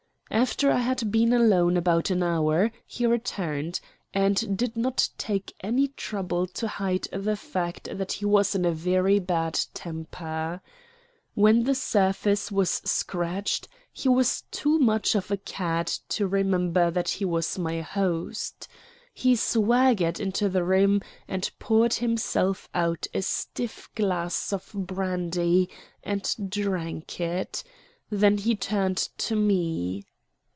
After 0.33 0.71
I 0.71 0.77
had 0.79 1.11
been 1.11 1.33
alone 1.33 1.75
about 1.75 2.09
an 2.09 2.23
hour 2.23 2.71
he 2.87 3.05
returned, 3.05 3.81
and 4.13 4.55
did 4.57 4.77
not 4.77 5.09
take 5.17 5.53
any 5.59 5.89
trouble 5.89 6.47
to 6.47 6.69
hide 6.69 7.09
the 7.11 7.35
fact 7.35 7.89
that 7.91 8.13
he 8.13 8.25
was 8.25 8.55
in 8.55 8.63
a 8.63 8.71
very 8.71 9.19
bad 9.19 9.59
temper. 9.73 10.61
When 11.33 11.65
the 11.65 11.75
surface 11.75 12.49
was 12.49 12.69
scratched, 12.85 13.67
he 13.91 14.07
was 14.07 14.43
too 14.51 14.79
much 14.79 15.15
of 15.15 15.31
a 15.31 15.37
cad 15.37 15.87
to 15.87 16.25
remember 16.25 16.89
that 16.89 17.09
he 17.09 17.25
was 17.25 17.59
my 17.59 17.81
host. 17.81 18.69
He 19.13 19.35
swaggered 19.35 20.17
into 20.17 20.47
the 20.47 20.63
room 20.63 21.01
and 21.27 21.51
poured 21.59 21.95
himself 21.95 22.69
out 22.73 23.05
a 23.13 23.21
stiff 23.21 23.89
glass 23.95 24.53
of 24.53 24.71
brandy 24.73 25.69
and 26.05 26.33
drank 26.49 27.19
it. 27.19 27.65
Then 28.09 28.37
he 28.37 28.55
turned 28.55 29.09
to 29.17 29.35
me. 29.35 30.05